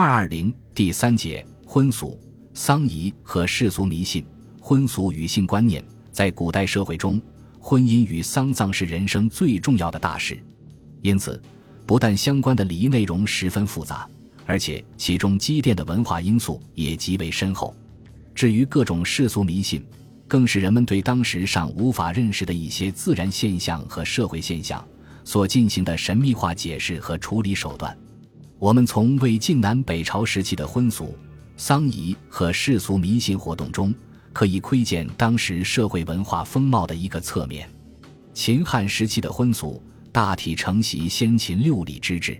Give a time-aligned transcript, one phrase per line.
[0.00, 2.18] 二二零第三节婚俗、
[2.54, 4.24] 丧仪和世俗迷信。
[4.58, 7.20] 婚俗与性观念在古代社会中，
[7.58, 10.42] 婚姻与丧葬是人生最重要的大事，
[11.02, 11.38] 因此，
[11.84, 14.08] 不但相关的礼仪内容十分复杂，
[14.46, 17.76] 而且其中积淀的文化因素也极为深厚。
[18.34, 19.84] 至于各种世俗迷信，
[20.26, 24.82] 更是人们对当时尚无法认识的一些自然现象和社会现象
[25.26, 27.94] 所进行的神秘化解释和处理手段。
[28.60, 31.16] 我们从魏晋南北朝时期的婚俗、
[31.56, 33.92] 丧仪和世俗迷信活动中，
[34.34, 37.66] 可以窥见当时社会文化风貌的一个侧面。
[38.34, 39.82] 秦汉时期的婚俗
[40.12, 42.38] 大体承袭先秦六礼之制，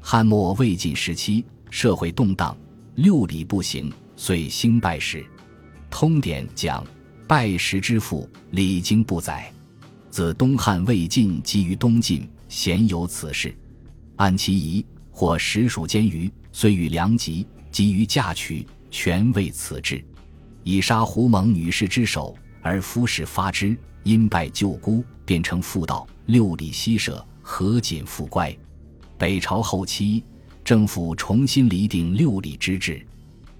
[0.00, 2.56] 汉末魏晋时期社会动荡，
[2.94, 5.22] 六礼不行，遂兴拜石。
[5.90, 6.82] 通典讲。
[7.28, 9.52] 拜石之父，礼经不载。
[10.10, 13.56] 自东汉魏晋及于东晋，鲜有此事。
[14.16, 14.84] 按其仪，
[15.20, 20.02] 或实属奸余，虽与良吉，急于嫁娶，全为此制。
[20.62, 26.08] 以杀胡蒙女士之首，而夫氏发之，因拜舅姑，变成妇道。
[26.24, 28.56] 六礼西舍，何锦复乖。
[29.18, 30.24] 北朝后期，
[30.64, 32.94] 政府重新厘定六礼之制。《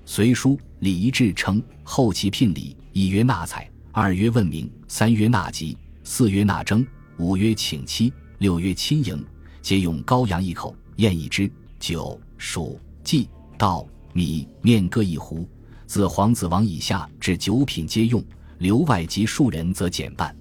[0.06, 6.86] 隋书·礼仪志》称：后期聘礼，一曰纳采，二曰问名，三曰纳吉，四曰纳征，
[7.18, 9.22] 五曰请妻，六曰亲迎，
[9.62, 15.48] 皆用羔羊一口，宴一只，酒、黍、稷、稻、米、面各一壶。
[15.86, 18.22] 自皇子王以下至九品皆用，
[18.58, 20.34] 留外及庶人则减半。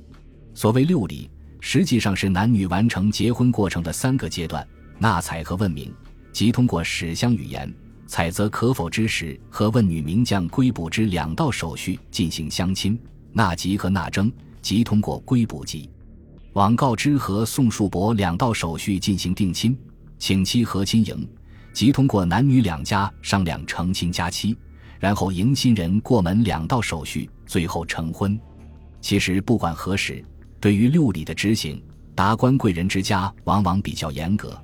[0.53, 4.66] 所谓六礼，实际上是男女完成结婚过程的三个阶段：
[4.98, 5.94] 纳采和问名，
[6.31, 7.73] 即通过史相语言。
[8.08, 13.00] 采择可否之时和问女名将归卜之两道手续进行相亲
[13.31, 14.31] 纳吉和纳征，
[14.64, 15.88] 即通过归卜吉
[16.53, 19.78] 网告知和宋树伯两道手续进行定亲
[20.17, 21.30] 请妻和亲迎，
[21.72, 24.58] 即通过男女两家商量成亲加妻，
[25.00, 28.38] 然后迎新人过门两道手续，最后成婚。
[29.00, 30.23] 其实不管何时，
[30.59, 31.82] 对于六礼的执行，
[32.15, 34.60] 达官贵人之家往往比较严格，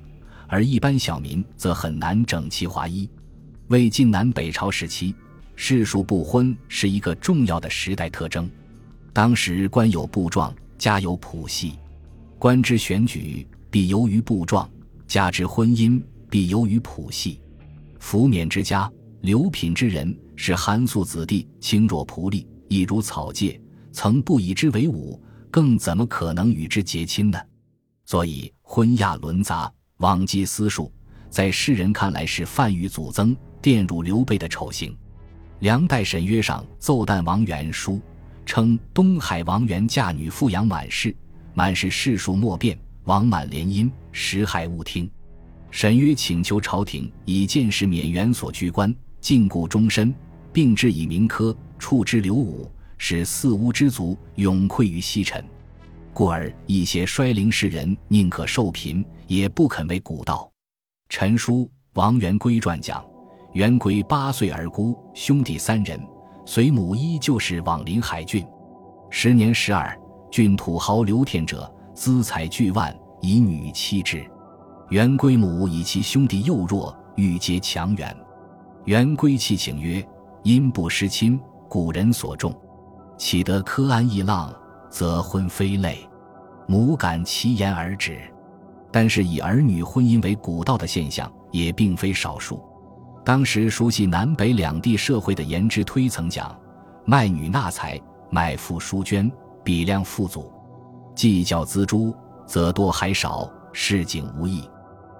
[0.48, 3.08] 而一般小民则很难整齐划一。
[3.68, 5.14] 魏晋南北朝时期，
[5.54, 8.50] 世俗不婚是一个重要的时代特征。
[9.12, 11.78] 当时官有布状，家有谱系，
[12.38, 14.68] 官之选举必由于布状，
[15.06, 17.40] 家之婚姻必由于谱系。
[17.98, 18.90] 福冕之家，
[19.22, 23.60] 流品之人，是寒素子弟，轻若仆隶，亦如草芥，
[23.92, 25.20] 曾不以之为伍，
[25.50, 27.38] 更怎么可能与之结亲呢？
[28.04, 30.92] 所以婚亚伦杂，罔记私数，
[31.30, 33.36] 在世人看来是犯于祖增。
[33.62, 34.96] 玷辱刘备的丑行。
[35.58, 38.00] 梁代沈约上奏旦王元书，
[38.46, 41.14] 称东海王元嫁女富养满氏，
[41.52, 45.10] 满氏世数莫变，王满联姻，实害勿听。
[45.70, 50.14] 沈约请求朝廷以见识免元所居官，禁锢终身，
[50.52, 55.44] 并置以名科，处之刘武，使四巫之族永愧于西尘。
[56.14, 60.50] 故而一些衰灵士人宁可受贫，也不肯为古道。
[61.10, 61.64] 陈书
[61.94, 63.04] 《王元归传》讲。
[63.52, 65.98] 元归八岁而孤，兄弟三人，
[66.46, 68.46] 随母依旧是往临海郡。
[69.10, 69.98] 时年十二，
[70.30, 74.24] 郡土豪刘天者资财巨万，以女妻之。
[74.90, 78.16] 元归母以其兄弟幼弱，欲结强援。
[78.84, 80.06] 元归泣请曰
[80.44, 82.54] ：“因不失亲，古人所重，
[83.18, 84.54] 岂得柯安逸浪，
[84.88, 86.08] 则婚非累。”
[86.68, 88.20] 母感其言而止。
[88.92, 92.62] 但是以儿女婚姻为古道的现象也并非少数。
[93.26, 96.56] 当时熟悉南北两地社会的颜之推曾讲
[97.04, 98.00] ：“卖女纳财，
[98.30, 99.28] 买妇书捐，
[99.64, 100.42] 比量富足；
[101.12, 102.14] 计较资铢，
[102.46, 104.62] 则多还少，市井无益。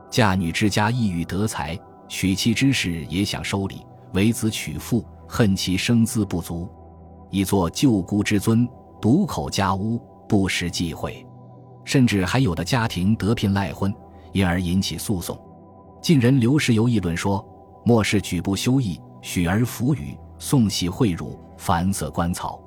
[0.09, 6.69] 嫁女之家意欲得财，娶妻之事也想收礼，为子娶妇，恨其生资不足，
[7.33, 8.69] 以作舅姑之尊，
[9.03, 11.27] 独口家屋，不识忌讳。
[11.85, 13.93] 甚至还有的家庭得聘赖婚，
[14.31, 15.37] 因而引起诉讼。
[16.01, 17.45] 近人刘世游议论说。”
[17.87, 22.61] 末世举步修义，许儿服语，送喜贿赂，繁色官草。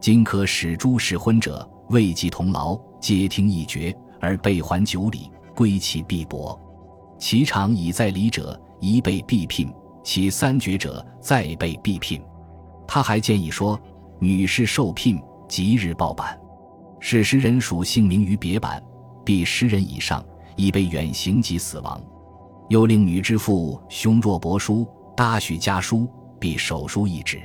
[0.00, 6.60] 今可使诸使婚者，未及同劳，皆听一绝，而备还九礼，归其必薄。
[7.16, 9.68] 其常已在礼者，一被必聘；
[10.02, 12.20] 其三绝者，再被必聘。
[12.88, 13.80] 他还建议说，
[14.18, 16.36] 女士受聘，即日报版，
[16.98, 18.82] 使十人属姓名于别版，
[19.24, 20.24] 必十人以上，
[20.56, 22.02] 已被远行及死亡。
[22.68, 24.86] 又令女之父兄若帛书，
[25.16, 26.08] 搭许家书，
[26.38, 27.40] 必手书一纸。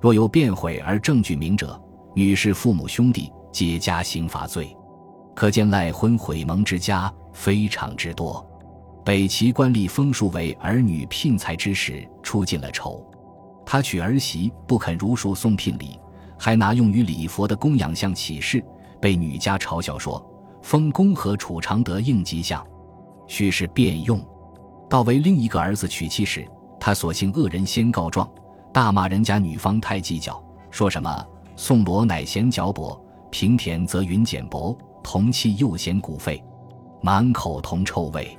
[0.00, 1.80] 若有变毁而证据明者，
[2.14, 4.76] 女士父母兄弟皆加刑罚罪。
[5.34, 8.46] 可见赖婚毁盟之家非常之多。
[9.04, 13.04] 北齐官吏封树为儿女聘才之时，出尽了丑。
[13.66, 15.98] 他娶儿媳不肯如数送聘礼，
[16.38, 18.64] 还拿用于礼佛的供养像起誓，
[19.00, 20.24] 被女家嘲笑说
[20.62, 22.64] ：“封公和储常德应吉祥，
[23.26, 24.24] 须是便用。”
[24.94, 26.46] 到为另一个儿子娶妻时，
[26.78, 28.30] 他索性恶人先告状，
[28.72, 31.26] 大骂人家女方太计较，说什么
[31.56, 32.96] 宋罗乃嫌嚼薄，
[33.28, 36.40] 平田则云简薄，同气又嫌骨废，
[37.02, 38.38] 满口铜臭味。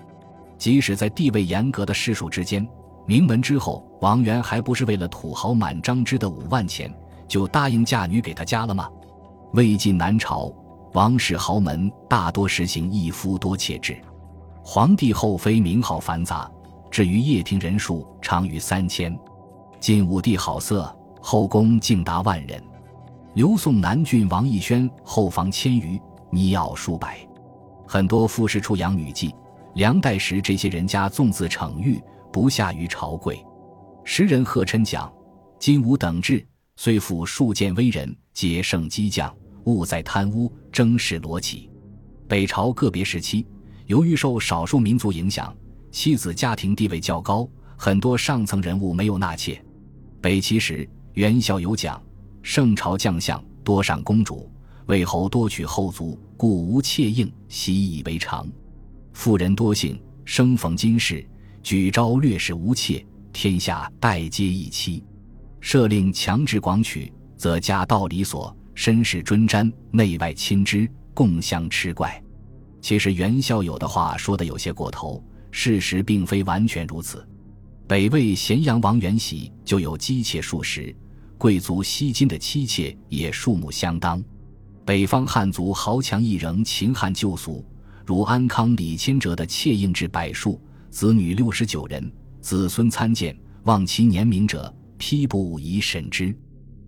[0.58, 2.66] 即使在地位严格的士庶之间。
[3.06, 6.90] 名门之后，王元还不是为了土豪满张之的五万钱，
[7.28, 8.90] 就答应嫁女给他家了吗？
[9.52, 10.50] 魏晋南朝，
[10.94, 14.02] 王室豪门大多实行一夫多妾制，
[14.68, 16.52] 皇帝后妃名号繁杂，
[16.90, 19.16] 至于掖庭人数长于三千。
[19.80, 20.92] 晋武帝好色，
[21.22, 22.60] 后宫竟达万人。
[23.36, 26.02] 刘宋南郡王义轩后房千余，
[26.32, 27.20] 泥坳数百，
[27.86, 29.32] 很多富士出养女妓。
[29.76, 32.02] 梁代时，这些人家纵自逞欲。
[32.34, 33.46] 不下于朝贵，
[34.04, 35.14] 时人贺琛讲
[35.60, 36.44] ：“金吾等志，
[36.76, 39.32] 虽复数见威人，皆胜激将，
[39.66, 41.70] 勿在贪污争势罗起。”
[42.28, 43.46] 北朝个别时期，
[43.86, 45.56] 由于受少数民族影响，
[45.92, 47.48] 妻子家庭地位较高，
[47.78, 49.64] 很多上层人物没有纳妾。
[50.20, 52.02] 北齐时，袁孝有讲
[52.42, 54.50] ：“圣朝将相多赏公主，
[54.88, 58.48] 魏侯多娶后族，故无妾应，习以为常。
[59.14, 61.26] 妇人多幸，生逢金氏。”
[61.62, 63.04] 举招略使无妾，
[63.34, 65.04] 天下待皆一妻。
[65.60, 72.22] 设令强制广娶，则家道理所，绅士尊瞻，内外亲之，共相吃怪。
[72.86, 77.28] 其实袁孝友的话说的有些过头，事实并非完全如此。
[77.88, 80.96] 北魏咸阳王元喜就有姬妾数十，
[81.36, 84.24] 贵族西金的妻妾也数目相当。
[84.86, 87.66] 北方汉族豪强亦仍秦汉旧俗，
[88.06, 90.62] 如安康李谦哲的妾应至百数。
[90.92, 96.38] 子女六十九人，子孙参见，望其年名者，批不以审之。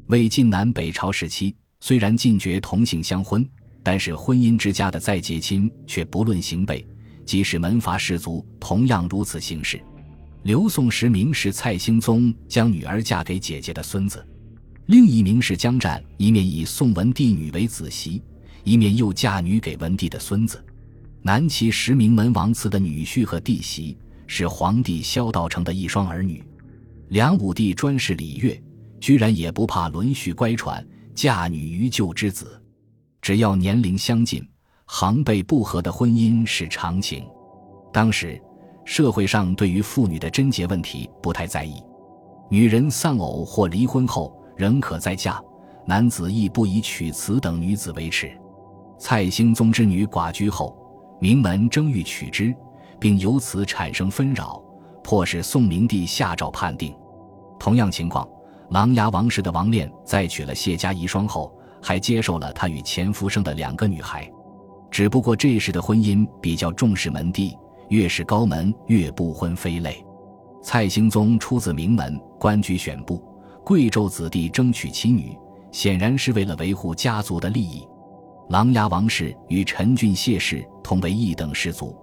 [0.10, 3.44] 魏晋南北朝时期，虽然禁绝同性相婚，
[3.88, 6.86] 但是婚姻之家的再结亲却不论行辈，
[7.26, 9.82] 即使门阀士族同样如此行事。
[10.44, 14.28] 刘宋时名士蔡兴宗将女儿嫁给姐姐的孙子，
[14.88, 18.22] 另一名士江湛一面以宋文帝女为子媳，
[18.66, 20.62] 一面又嫁女给文帝的孙子。
[21.22, 23.98] 南齐十名门王祠的女婿和弟媳
[24.28, 26.44] 是皇帝萧道成的一双儿女，
[27.08, 28.62] 梁武帝专事礼乐，
[29.00, 30.86] 居然也不怕轮序乖舛，
[31.16, 32.62] 嫁女于舅之子。
[33.22, 34.48] 只要年龄相近，
[34.86, 37.28] 行辈不和的婚姻是常情。
[37.92, 38.42] 当时
[38.86, 41.82] 社会上对于妇女的贞洁问题不太在意，
[42.50, 45.42] 女人丧偶或离婚后仍可再嫁，
[45.86, 48.32] 男子亦不以娶此等女子为耻。
[48.98, 50.76] 蔡兴宗之女寡居后。
[51.20, 52.56] 名门争欲娶之，
[53.00, 54.62] 并由此产生纷扰，
[55.04, 56.96] 迫使宋明帝下诏判定。
[57.58, 58.30] 同样情况，
[58.70, 64.30] 琅琊王氏的王炼在娶了谢家遗孀后，还接受了他与前夫生的两个女孩。
[64.90, 67.58] 只不过这时的婚姻比较重视门第，
[67.90, 70.04] 越是高门越不婚非类。
[70.62, 73.24] 蔡兴宗出自名门，官居选部，
[73.64, 75.38] 贵胄子弟争取其女，
[75.72, 77.88] 显然是为了维护家族的利益。
[78.50, 81.96] 琅琊王氏与陈俊谢氏同为一等氏族，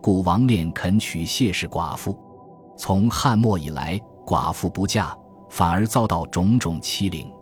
[0.00, 2.18] 故王炼肯娶谢氏寡妇。
[2.76, 5.16] 从汉末以来，寡妇不嫁，
[5.48, 7.26] 反而遭到种种欺凌。《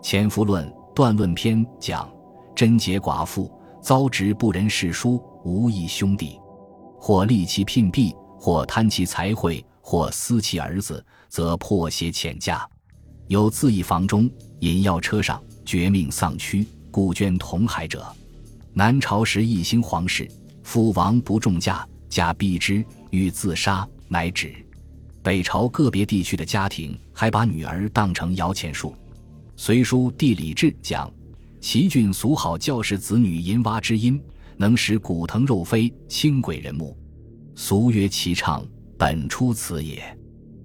[0.00, 0.64] 前夫论》
[0.96, 2.10] 《断论篇》讲：
[2.54, 6.40] 贞洁寡妇遭执不仁世书，无义兄弟，
[6.98, 12.66] 或立其聘婢，或贪其财会，或私其儿子，则破鞋遣嫁。
[13.26, 16.66] 有自缢房中，饮药车上，绝命丧躯。
[16.90, 18.02] 故捐同海者，
[18.72, 20.26] 南朝时一兴皇室，
[20.62, 24.54] 父王不重嫁，嫁避之，欲自杀，乃止。
[25.22, 28.92] 北朝个别地区的家庭还把女儿当成摇钱树。
[29.58, 31.10] 《隋书地理志》讲：
[31.60, 34.20] 齐郡俗好教士子女淫蛙之音，
[34.58, 36.94] 能使骨藤肉飞，轻鬼人目。
[37.54, 38.62] 俗曰其唱，
[38.98, 40.02] 本出此也。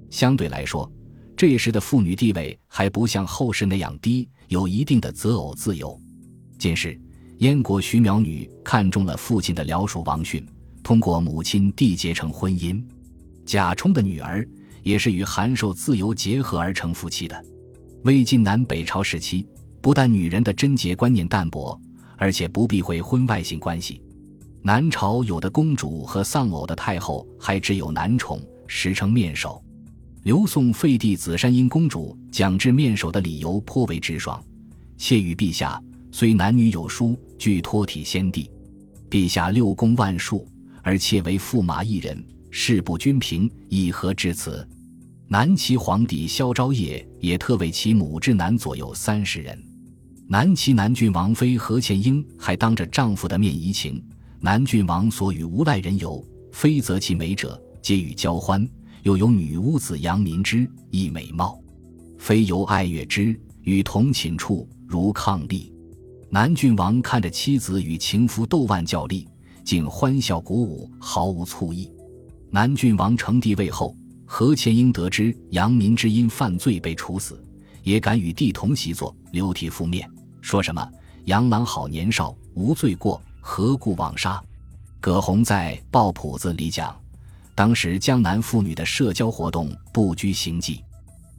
[0.10, 0.91] 相对来说，
[1.38, 5.98] 这时的妇女地位还不像后世那样低，有一定的择偶自由。
[6.60, 7.00] 近世，
[7.38, 10.45] 燕国徐苗女看中了父亲的僚属王逊，
[10.83, 12.83] 通过母亲缔结成婚姻。
[13.45, 14.45] 贾充的女儿
[14.83, 17.45] 也是与韩寿自由结合而成夫妻的。
[18.03, 19.48] 魏晋南北朝时期，
[19.79, 21.79] 不但女人的贞洁观念淡薄，
[22.17, 24.01] 而且不避讳婚外性关系。
[24.63, 29.63] 南朝有的公主和丧偶的太后还只有男宠，实称面首。
[30.24, 34.43] 刘宋废帝子山阴公主讲治面首的理由颇为直爽，
[34.98, 35.79] 妾与陛下。
[36.12, 38.50] 虽男女有殊，俱托体先帝。
[39.10, 40.48] 陛下六宫万数，
[40.81, 44.67] 而妾为驸马一人，事不均平，以何至此？
[45.31, 49.57] 南齐皇帝萧昭业也特为其母之男左右三十人。
[50.27, 54.03] 南齐南郡王妃何倩英还当着丈夫的面移情，
[54.41, 56.21] 南郡王所与无赖人游，
[56.51, 58.69] 非择其美者，皆与交欢。
[59.03, 61.57] 又有女巫子杨民之，亦美貌，
[62.17, 65.71] 非由爱悦之，与同寝处如伉俪。
[66.29, 69.25] 南郡王看着妻子与情夫斗腕较力，
[69.63, 71.89] 竟欢笑鼓舞，毫无醋意。
[72.50, 73.95] 南郡王成帝位后。
[74.33, 77.43] 何千英得知杨民之因犯罪被处死，
[77.83, 80.09] 也敢与帝同席坐，流涕覆面，
[80.39, 80.89] 说什么
[81.25, 84.41] 杨郎好年少，无罪过，何故枉杀？
[85.01, 86.97] 葛洪在《报谱子》里讲，
[87.53, 90.81] 当时江南妇女的社交活动不拘形迹，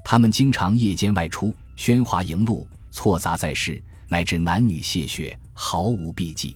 [0.05, 6.55] 她们经常夜间外出，喧哗迎路，错杂在世，乃至男女泄血，毫无避忌。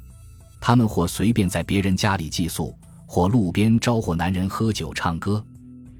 [0.60, 2.76] 她们或随便在别人家里寄宿，
[3.06, 5.42] 或路边招呼男人喝酒唱歌。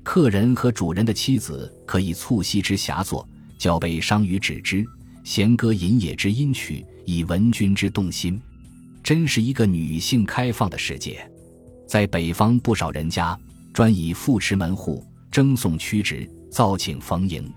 [0.06, 4.86] 客人和主人的妻子可以促膝之下坐，交杯商于止之，
[5.25, 8.40] 弦歌吟野之音曲，以闻君之动心。
[9.02, 11.28] 真是一个女性开放的世界。
[11.88, 13.36] 在北方不少人家，
[13.75, 17.52] 专以富持门户，争送屈直，造请逢迎，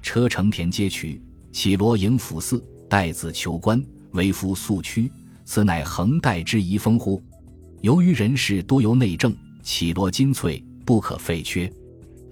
[0.00, 1.20] 车乘田街渠，
[1.52, 3.80] 绮罗迎府寺，待子求官，
[4.12, 5.12] 为夫素屈，
[5.44, 7.22] 此乃横代之遗风乎？
[7.82, 11.70] 由于人事多由内政，绮罗金翠不可废缺。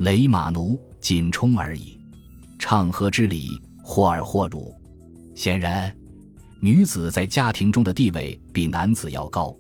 [0.01, 2.01] 雷马奴仅充而已，
[2.59, 4.75] 唱和之礼，或尔或辱。
[5.35, 5.95] 显然，
[6.59, 9.55] 女子在家庭中的地位比男子要高。